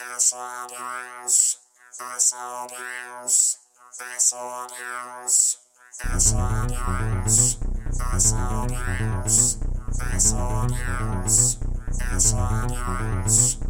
Disorders, 0.00 1.58
disorders, 1.92 3.58
disorders, 3.98 5.58
disorders, 6.00 7.58
disorders, 8.00 9.58
disorders, 10.00 11.58
disorders. 11.98 13.69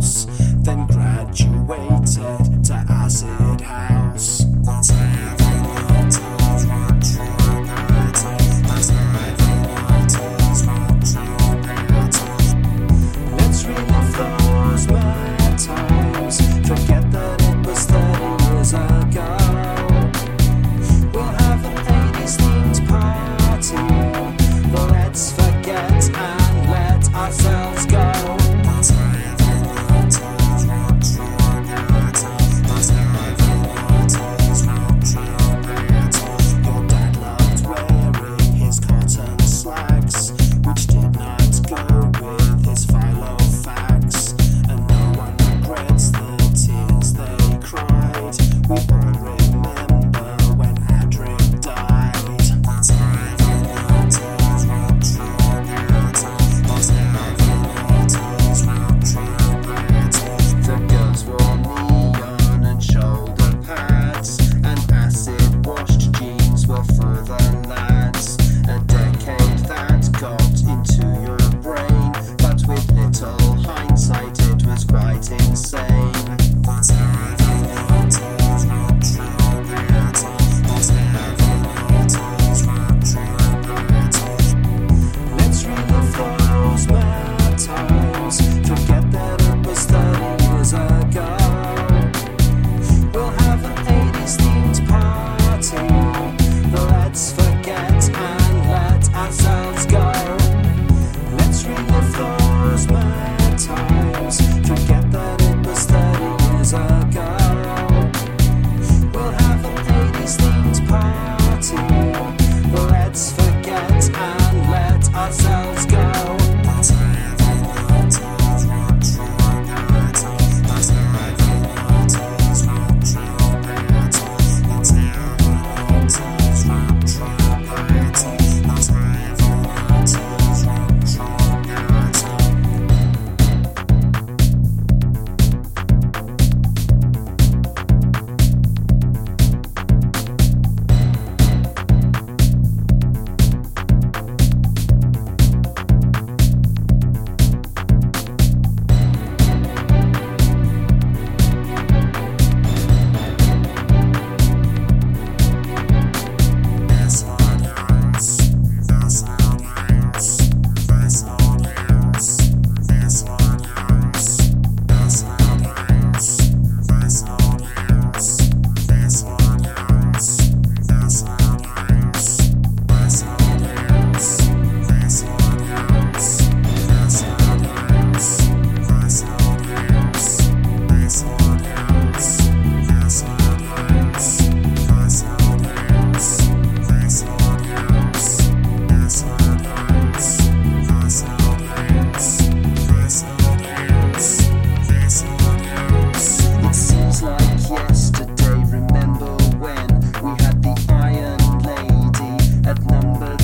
Mouse, 0.00 0.24
then 0.64 0.86
graduated 0.86 2.64
to 2.64 2.72
Acid 2.88 3.60
House. 3.60 5.39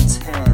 10. 0.07 0.46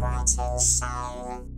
Mau? 0.00 1.57